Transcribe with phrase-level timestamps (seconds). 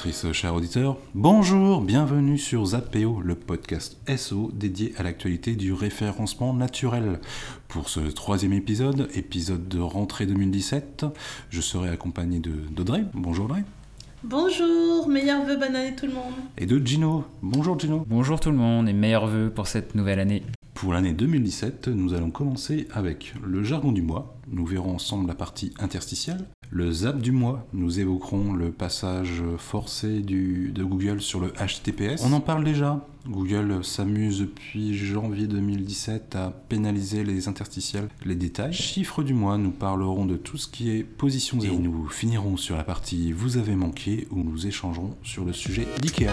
[0.00, 0.96] auditrices, chers auditeurs.
[1.14, 7.20] Bonjour, bienvenue sur Zapéo, le podcast SO dédié à l'actualité du référencement naturel.
[7.68, 11.04] Pour ce troisième épisode, épisode de rentrée 2017,
[11.50, 13.04] je serai accompagné de d'Audrey.
[13.12, 13.62] Bonjour Audrey.
[14.24, 16.34] Bonjour, meilleurs vœux, bonne année tout le monde.
[16.56, 17.24] Et de Gino.
[17.42, 18.06] Bonjour Gino.
[18.08, 20.42] Bonjour tout le monde et meilleurs vœux pour cette nouvelle année.
[20.72, 24.34] Pour l'année 2017, nous allons commencer avec le jargon du mois.
[24.48, 26.46] Nous verrons ensemble la partie interstitielle.
[26.72, 32.22] Le zap du mois, nous évoquerons le passage forcé du, de Google sur le HTTPS.
[32.24, 33.04] On en parle déjà.
[33.26, 38.08] Google s'amuse depuis janvier 2017 à pénaliser les interstitiels.
[38.24, 38.72] Les détails.
[38.72, 41.74] Chiffre du mois, nous parlerons de tout ce qui est position zéro.
[41.74, 45.88] Et nous finirons sur la partie Vous avez manqué où nous échangerons sur le sujet
[46.00, 46.32] d'IKEA.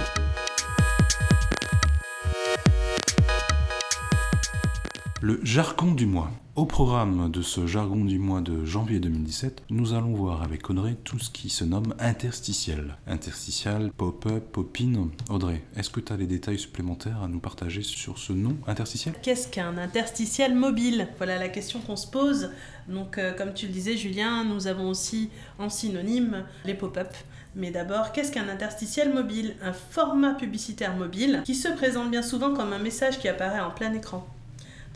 [5.20, 6.30] Le jargon du mois.
[6.55, 10.95] Au programme de ce jargon du mois de janvier 2017, nous allons voir avec Audrey
[11.03, 12.98] tout ce qui se nomme interstitiel.
[13.07, 15.07] Interstitiel, pop-up, pop-in.
[15.29, 19.15] Audrey, est-ce que tu as des détails supplémentaires à nous partager sur ce nom interstitiel?
[19.23, 21.07] Qu'est-ce qu'un interstitiel mobile?
[21.18, 22.51] Voilà la question qu'on se pose.
[22.88, 27.10] Donc, euh, comme tu le disais, Julien, nous avons aussi en synonyme les pop-up.
[27.55, 29.55] Mais d'abord, qu'est-ce qu'un interstitiel mobile?
[29.63, 33.71] Un format publicitaire mobile qui se présente bien souvent comme un message qui apparaît en
[33.71, 34.27] plein écran.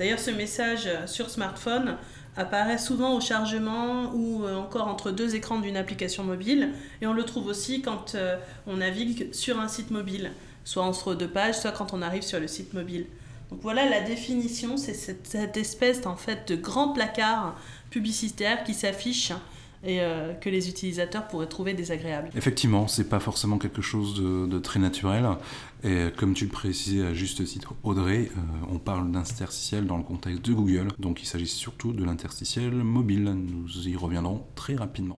[0.02, 1.96] D'ailleurs, ce message sur smartphone
[2.36, 6.70] apparaît souvent au chargement ou euh, encore entre deux écrans d'une application mobile.
[7.04, 8.36] Et on le trouve aussi quand euh,
[8.66, 10.32] on navigue sur un site mobile,
[10.64, 13.06] soit entre deux pages, soit quand on arrive sur le site mobile.
[13.52, 17.56] Donc voilà la définition, c'est cette, cette espèce en fait de grand placard
[17.92, 19.34] publicitaire qui s'affiche
[19.84, 22.30] et euh, que les utilisateurs pourraient trouver désagréable.
[22.36, 25.26] Effectivement, c'est pas forcément quelque chose de, très naturel.
[25.84, 30.04] Et comme tu le précisais à juste titre, Audrey, euh, on parle d'interstitiel dans le
[30.04, 33.24] contexte de Google, donc il s'agit surtout de l'interstitiel mobile.
[33.24, 35.18] Nous y reviendrons très rapidement.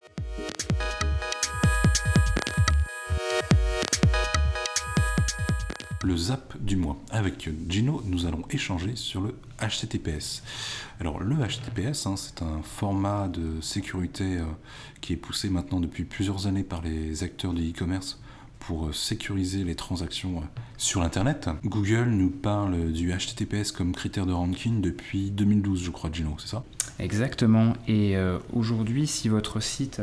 [6.03, 6.99] Le zap du mois.
[7.11, 10.43] Avec Gino, nous allons échanger sur le HTTPS.
[11.01, 14.45] Alors le HTTPS, hein, c'est un format de sécurité euh,
[15.01, 18.21] qui est poussé maintenant depuis plusieurs années par les acteurs du e-commerce
[18.67, 21.49] pour euh, sécuriser les transactions euh, sur l'Internet.
[21.65, 26.49] Google nous parle du HTTPS comme critère de ranking depuis 2012, je crois, Gino, c'est
[26.49, 26.63] ça?
[26.99, 27.73] Exactement.
[27.89, 30.01] Et euh, aujourd'hui, si votre site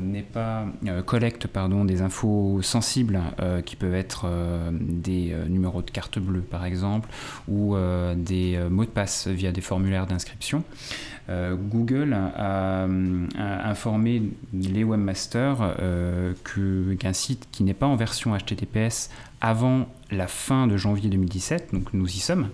[0.00, 0.66] n'est pas
[1.06, 3.20] collecte pardon, des infos sensibles
[3.64, 4.26] qui peuvent être
[4.72, 7.08] des numéros de carte bleue par exemple
[7.48, 7.76] ou
[8.16, 10.64] des mots de passe via des formulaires d'inscription,
[11.28, 12.86] Google a,
[13.64, 14.22] informé
[14.52, 15.74] les webmasters
[16.44, 19.10] qu'un site qui n'est pas en version HTTPS
[19.40, 22.50] avant la fin de janvier 2017, donc nous y sommes,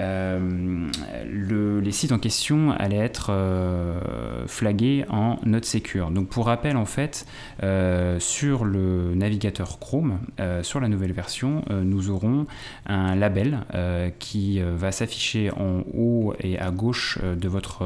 [0.00, 0.88] euh,
[1.30, 6.10] le, les sites en question allaient être euh, flagués en note secure.
[6.10, 7.26] Donc pour rappel, en fait,
[7.62, 12.46] euh, sur le navigateur Chrome, euh, sur la nouvelle version, euh, nous aurons
[12.86, 17.84] un label euh, qui va s'afficher en haut et à gauche de votre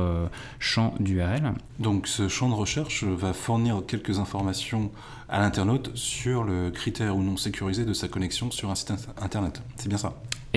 [0.59, 1.53] champ d'URL.
[1.79, 4.91] Donc ce champ de recherche va fournir quelques informations
[5.29, 9.61] à l'internaute sur le critère ou non sécurisé de sa connexion sur un site internet.
[9.77, 10.15] C'est bien ça?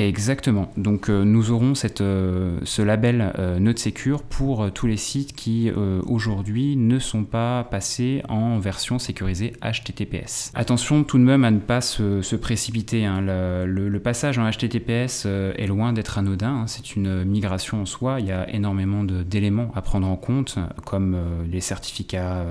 [0.07, 0.71] Exactement.
[0.77, 5.33] Donc euh, nous aurons euh, ce label euh, Note Secure pour euh, tous les sites
[5.33, 5.69] qui
[6.07, 10.51] aujourd'hui ne sont pas passés en version sécurisée HTTPS.
[10.55, 13.05] Attention tout de même à ne pas se, précipiter.
[13.05, 13.21] Hein.
[13.21, 16.61] Le, passage en HTTPS est loin d'être anodin.
[16.61, 16.67] Hein.
[16.67, 18.19] C'est une migration en soi.
[18.19, 21.17] Il y a énormément d'éléments à prendre en compte, comme
[21.51, 22.45] les certificats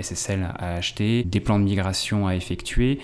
[0.00, 2.98] SSL à acheter, des plans de migration à effectuer.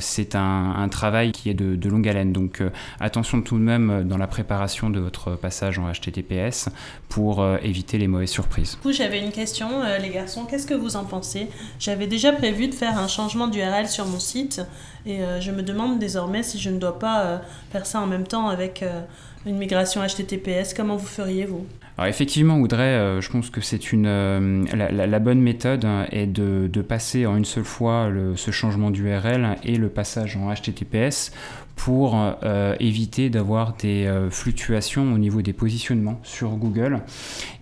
[0.00, 2.32] C'est un, un, travail qui est de, de longue haleine.
[2.32, 2.62] Donc
[3.00, 6.68] attention tout de même dans la préparation de votre passage en HTTPS
[7.08, 8.78] pour euh, éviter les mauvaises surprises.
[8.90, 11.48] J'avais une question, euh, les garçons, qu'est-ce que vous en pensez?
[11.78, 14.62] J'avais déjà prévu de faire un changement d'URL sur mon site
[15.04, 17.38] et euh, je me demande désormais si je ne dois pas euh,
[17.70, 19.02] faire ça en même temps avec euh,
[19.46, 20.74] une migration HTTPS.
[20.74, 21.66] Comment vous feriez, vous
[21.98, 26.82] alors effectivement, Audrey, euh, je pense que c'est une euh, la, bonne méthode est de,
[26.82, 31.32] passer en une seule fois ce changement d'URL et le passage en HTTPS
[31.76, 37.00] pour euh, éviter d'avoir des fluctuations au niveau des positionnements sur Google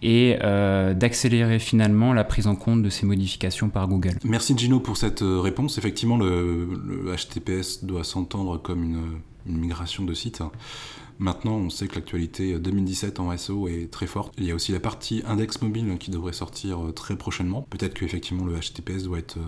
[0.02, 4.14] et d'accélérer finalement la prise en compte de ces modifications par Google.
[4.24, 5.76] Merci Gino pour cette réponse.
[5.76, 10.42] Effectivement, le HTTPS doit s'entendre comme une, une, migration de site.
[11.18, 14.32] Maintenant, on sait que l'actualité 2017 en SEO est très forte.
[14.38, 17.66] Il y a aussi la partie index mobile qui devrait sortir très prochainement.
[17.70, 19.38] Peut-être qu'effectivement le HTTPS doit être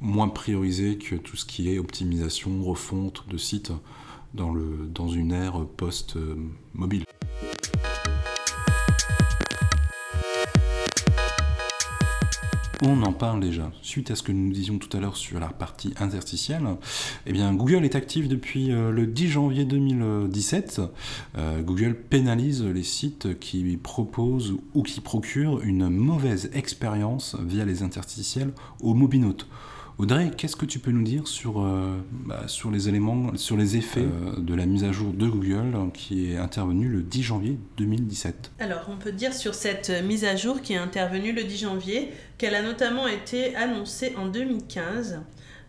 [0.00, 3.72] moins priorisé que tout ce qui est optimisation, refonte de sites
[4.34, 7.04] dans, le, dans une ère post-mobile.
[12.82, 13.72] On en parle déjà.
[13.80, 16.62] Suite à ce que nous disions tout à l'heure sur la partie interstitielle,
[17.24, 20.82] eh Google est actif depuis euh, le 10 janvier 2017.
[21.38, 27.82] Euh, Google pénalise les sites qui proposent ou qui procurent une mauvaise expérience via les
[27.82, 29.48] interstitiels aux mobinotes.
[29.98, 33.78] Audrey, qu'est-ce que tu peux nous dire sur, euh, bah, sur les éléments, sur les
[33.78, 37.22] effets euh, de la mise à jour de Google hein, qui est intervenue le 10
[37.22, 41.44] janvier 2017 Alors, on peut dire sur cette mise à jour qui est intervenue le
[41.44, 45.20] 10 janvier qu'elle a notamment été annoncée en 2015.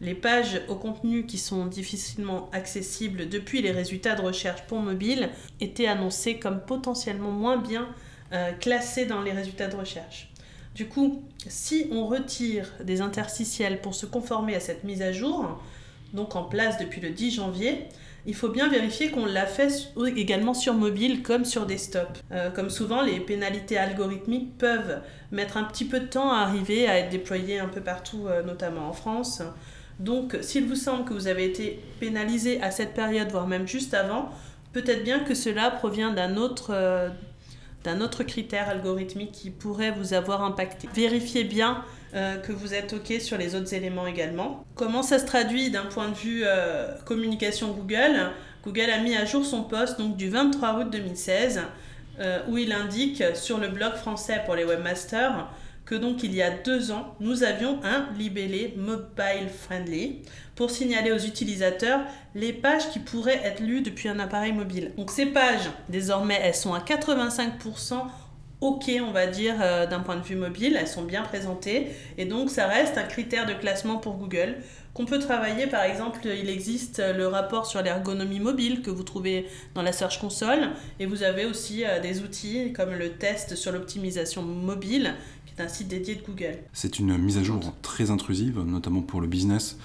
[0.02, 5.30] Les pages au contenu qui sont difficilement accessibles depuis les résultats de recherche pour mobile
[5.62, 7.88] étaient annoncées comme potentiellement moins bien
[8.34, 10.30] euh, classées dans les résultats de recherche.
[10.78, 15.60] Du coup, si on retire des interstitiels pour se conformer à cette mise à jour,
[16.14, 17.86] donc en place depuis le 10 janvier,
[18.28, 19.70] il faut bien vérifier qu'on l'a fait
[20.16, 22.20] également sur mobile comme sur desktop.
[22.32, 25.02] Euh, comme souvent, les pénalités algorithmiques peuvent
[25.32, 28.44] mettre un petit peu de temps à arriver à être déployées un peu partout, euh,
[28.44, 29.42] notamment en France.
[30.00, 33.96] Donc, s'il vous semble que vous avez été pénalisé à cette période, voire même juste
[33.96, 34.30] avant,
[34.74, 37.10] peut-être bien que cela provient d'un autre, euh,
[37.84, 40.90] d'un autre critère algorithmique qui pourrait vous avoir impacté.
[40.94, 41.84] Vérifiez bien
[42.14, 44.66] euh, que vous êtes OK sur les autres éléments également.
[44.76, 48.32] Comment ça se traduit d'un point de vue euh, communication Google?
[48.64, 51.62] Google a mis à jour son post donc, du 23 août 2016
[52.20, 55.48] euh, où il indique sur le blog français pour les webmasters
[55.88, 60.22] que donc il y a deux ans, nous avions un libellé mobile friendly
[60.54, 62.02] pour signaler aux utilisateurs
[62.36, 64.92] les pages qui pourraient être lues depuis un appareil mobile.
[64.98, 68.02] Donc ces pages, désormais, elles sont à 85%
[68.62, 71.88] OK, on va dire, euh, d'un point de vue mobile, elles sont bien présentées,
[72.18, 74.58] et donc ça reste un critère de classement pour Google
[74.94, 75.68] qu'on peut travailler.
[75.68, 79.46] Par exemple, il existe le rapport sur l'ergonomie mobile que vous trouvez
[79.76, 83.72] dans la Search Console, et vous avez aussi euh, des outils comme le test sur
[83.72, 85.14] l'optimisation mobile
[85.60, 86.58] un site dédié de Google.
[86.74, 89.78] C'est une mise à jour très intrusive, notamment pour le business,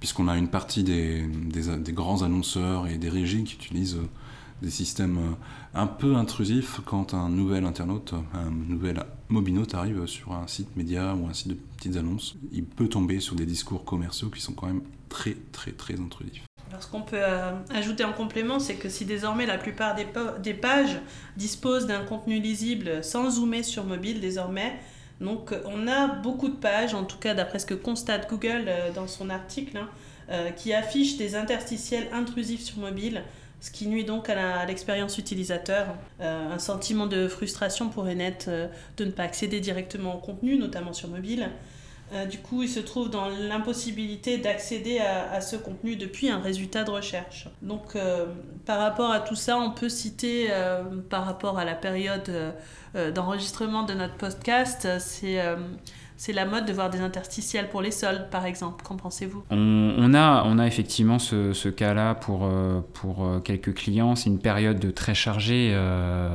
[0.00, 4.08] puisqu'on a une partie des, des, grands annonceurs et des régies qui utilisent euh,
[4.62, 10.32] des systèmes euh, un peu intrusifs quand un nouvel internaute, un nouvel mobinote arrive sur
[10.32, 12.36] un site média ou un site de petites annonces.
[12.52, 16.42] Il peut tomber sur des discours commerciaux qui sont quand même très très très intrusifs.
[16.70, 20.54] Alors, ce qu'on peut euh, ajouter en complément, c'est que si désormais la plupart des,
[20.54, 21.00] pages
[21.36, 24.78] disposent d'un contenu lisible sans zoomer sur mobile, désormais,
[25.20, 28.92] donc on a beaucoup de pages, en tout cas d'après ce que constate Google euh,
[28.92, 29.88] dans son article, hein,
[30.30, 33.22] euh, qui affichent des interstitiels intrusifs sur mobile,
[33.60, 35.86] ce qui nuit donc à l'expérience utilisateur.
[36.20, 38.48] Euh, un sentiment de frustration pourrait naître
[38.96, 41.50] de ne pas accéder directement au contenu, notamment sur mobile.
[42.12, 46.84] Euh, du coup, il se trouve dans l'impossibilité d'accéder à, ce contenu depuis un résultat
[46.84, 47.48] de recherche.
[47.60, 48.26] Donc, euh,
[48.64, 52.30] par rapport à tout ça, on peut citer, euh, par rapport à la période
[53.14, 55.38] d'enregistrement de notre podcast, c'est
[56.18, 58.84] c'est la mode de voir des interstitiels pour les soldes, par exemple.
[58.84, 59.44] Qu'en pensez-vous?
[59.50, 64.16] On, a, on a effectivement ce, cas-là pour, euh, pour euh, quelques clients.
[64.16, 66.34] C'est une période très chargée euh,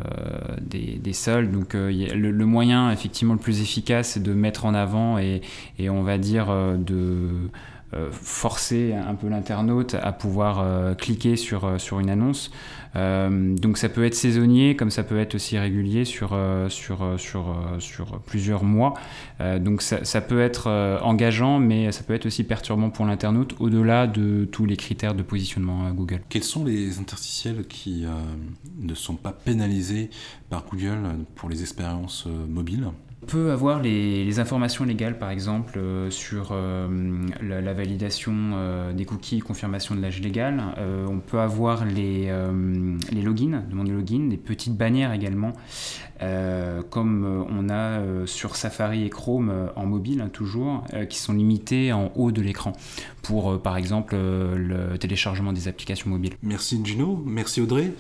[0.62, 1.52] des, des, soldes.
[1.52, 5.42] Donc le, moyen, effectivement, le plus efficace, c'est de mettre en avant et,
[5.78, 6.48] et on va dire
[6.78, 7.50] de
[8.12, 12.52] forcer un peu l'internaute à pouvoir cliquer sur, sur une annonce.
[12.96, 17.02] Euh, donc ça peut être saisonnier comme ça peut être aussi régulier sur, euh, sur,
[17.02, 18.94] euh, sur, plusieurs mois.
[19.60, 20.70] donc ça, ça, peut être
[21.02, 25.24] engageant mais ça peut être aussi perturbant pour l'internaute au-delà de tous les critères de
[25.24, 26.22] positionnement à Google.
[26.30, 28.06] Quels sont les interstitiels qui
[28.80, 30.10] ne sont pas pénalisés
[30.50, 31.00] par Google
[31.36, 32.88] pour les expériences mobiles?
[33.24, 36.88] On peut avoir les, informations légales, par exemple, euh, sur euh,
[37.42, 40.62] la, validation euh, des cookies, confirmation de l'âge légal.
[41.08, 42.30] on peut avoir les,
[43.12, 45.54] les logins, de login, des petites bannières également,
[46.90, 52.12] comme on a sur Safari et Chrome en mobile, hein, toujours, qui sont limitées en
[52.16, 52.74] haut de l'écran
[53.22, 56.34] pour, par exemple, le téléchargement des applications mobiles.
[56.42, 57.94] Merci Gino, merci Audrey.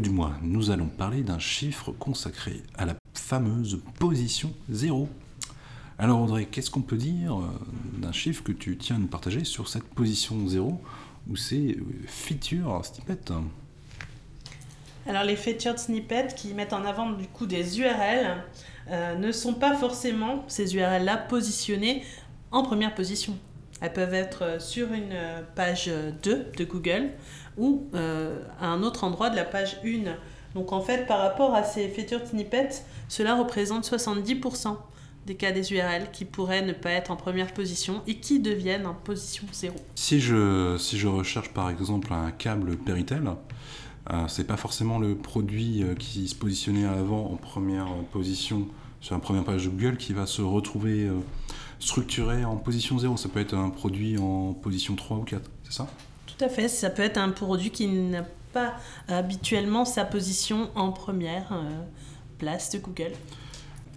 [0.00, 0.32] Du mois.
[0.42, 5.08] Nous allons parler d'un chiffre consacré à la fameuse position 0.
[5.98, 7.46] Alors Audrey, qu'est-ce qu'on peut dire euh,
[7.98, 10.80] d'un chiffre que tu tiens à nous partager sur cette position 0
[11.28, 13.32] ou ces euh, feature snippets?
[15.06, 18.42] Alors les featured snippets qui mettent en avant du coup des URL
[18.90, 22.04] euh, ne sont pas forcément ces URL-là positionnées
[22.50, 23.38] en première position.
[23.80, 25.14] Elles peuvent être sur une
[25.54, 25.90] page
[26.22, 27.10] 2 de Google
[27.56, 30.04] ou euh, à un autre endroit de la page 1.
[30.54, 34.76] Donc en fait, par rapport à ces featured snippets, cela représente 70%
[35.26, 38.86] des cas des URL qui pourraient ne pas être en première position et qui deviennent
[38.86, 39.74] en position 0.
[39.96, 43.22] Si je, si je recherche par exemple un câble Péritel,
[44.12, 48.68] Euh, c'est pas forcément le produit euh, qui se positionnait à l'avant en première position
[49.00, 51.10] sur la première page de Google qui va se retrouver
[51.80, 53.16] structuré en position 0.
[53.16, 55.88] Ça peut être un produit en position 3 ou 4, c'est ça?
[56.38, 58.74] Tout à fait, ça peut être un produit qui n'a pas
[59.08, 61.52] habituellement sa position en première
[62.38, 63.12] place de Google.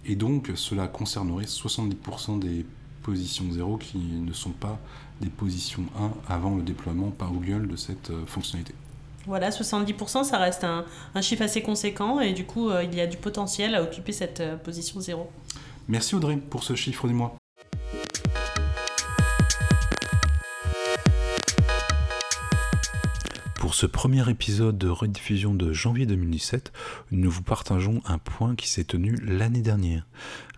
[0.06, 2.64] Et donc, cela concernerait 70% des
[3.02, 4.78] positions 0 qui ne sont pas
[5.20, 5.84] des positions
[6.28, 8.74] 1 avant le déploiement par Google de cette euh, fonctionnalité.
[9.26, 10.84] Voilà, 70%, ça reste un,
[11.20, 14.40] chiffre assez conséquent et du coup, euh, il y a du potentiel à occuper cette
[14.40, 15.30] euh, position 0.
[15.88, 17.39] Merci Audrey pour ce chiffre du mois.
[23.80, 26.70] Ce premier épisode de rediffusion de janvier 2017,
[27.12, 30.06] nous vous partageons un point qui s'est tenu l'année dernière,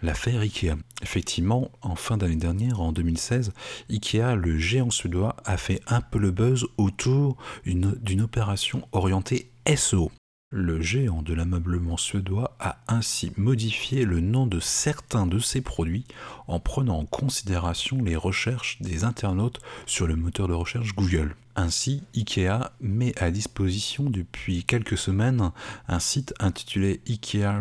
[0.03, 0.75] l'affaire IKEA.
[1.03, 3.53] Effectivement, en fin d'année dernière, en 2016,
[3.91, 10.11] IKEA, le géant suédois, a fait un peu le buzz autour d'une opération orientée SEO.
[10.55, 16.05] Le géant de l'ameublement suédois a ainsi modifié le nom de certains de ses produits
[16.47, 21.37] en prenant en considération les recherches des internautes sur le moteur de recherche Google.
[21.57, 25.53] Ainsi, IKEA met à disposition depuis quelques semaines
[25.89, 27.59] un site intitulé IKEA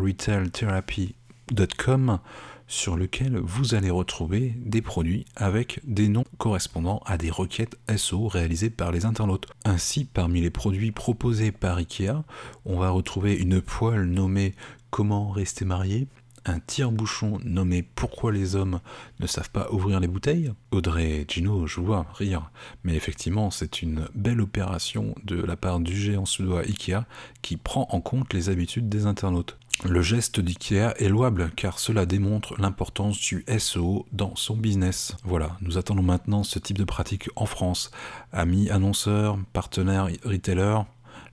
[2.71, 8.29] sur lequel vous allez retrouver des produits avec des noms correspondant à des requêtes SEO
[8.29, 9.47] réalisées par les internautes.
[9.65, 12.23] Ainsi, parmi les produits proposés par IKEA,
[12.65, 14.55] on va retrouver une poêle nommée
[14.89, 16.07] Comment rester marié,
[16.45, 18.79] un tire-bouchon nommé Pourquoi les hommes
[19.19, 22.51] ne savent pas ouvrir les bouteilles Audrey Gino, je vois rire,
[22.83, 27.05] mais effectivement c'est une belle opération de la part du géant suédois Ikea
[27.41, 29.57] qui prend en compte les habitudes des internautes.
[29.89, 35.15] Le geste d'IKEA est louable car cela démontre l'importance du SEO dans son business.
[35.23, 37.89] Voilà, nous attendons maintenant ce type de pratique en France.
[38.31, 40.85] Amis annonceurs, partenaires retailers,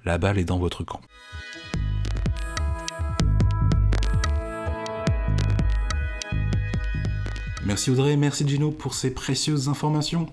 [0.07, 1.01] la balle est dans votre camp.
[7.67, 10.27] Merci Audrey, merci Gino pour ces précieuses informations.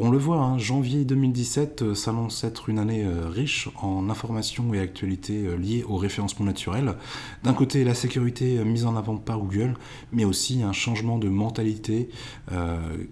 [0.00, 4.72] On le voit, hein, janvier 2017 euh, s'annonce être une année euh, riche en informations
[4.72, 6.94] et actualités euh, liées au référencement naturel.
[7.42, 9.74] D'un côté, la sécurité mise en avant par Google,
[10.12, 12.10] mais aussi un changement de mentalité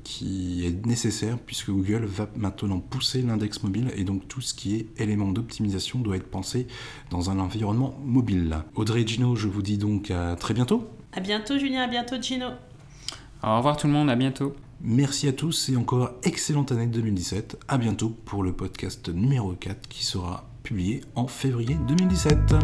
[0.05, 4.77] qui est nécessaire puisque Google va maintenant pousser l'index mobile et donc tout ce qui
[4.77, 6.67] est élément d'optimisation doit être pensé
[7.11, 8.59] dans un environnement mobile.
[8.75, 10.89] Audrey et Gino, je vous dis donc à très bientôt.
[11.13, 12.49] À bientôt Julien, à bientôt Gino.
[13.43, 14.55] Au revoir tout le monde, à bientôt.
[14.89, 17.59] Merci à tous et encore excellente année 2017.
[17.67, 22.55] À bientôt pour le podcast numéro 4 qui sera publié en février 2017.